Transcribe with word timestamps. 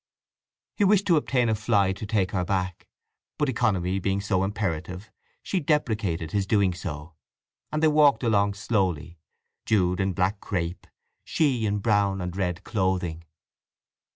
He 0.77 0.83
wished 0.83 1.05
to 1.05 1.15
obtain 1.15 1.47
a 1.47 1.53
fly 1.53 1.93
to 1.93 2.07
take 2.07 2.31
her 2.31 2.43
back 2.43 2.75
in, 2.79 2.85
but 3.37 3.49
economy 3.49 3.99
being 3.99 4.19
so 4.19 4.43
imperative 4.43 5.11
she 5.43 5.59
deprecated 5.59 6.31
his 6.31 6.47
doing 6.47 6.73
so, 6.73 7.13
and 7.71 7.83
they 7.83 7.87
walked 7.87 8.23
along 8.23 8.55
slowly, 8.55 9.19
Jude 9.63 9.99
in 9.99 10.13
black 10.13 10.39
crape, 10.39 10.87
she 11.23 11.67
in 11.67 11.77
brown 11.81 12.19
and 12.19 12.35
red 12.35 12.63
clothing. 12.63 13.25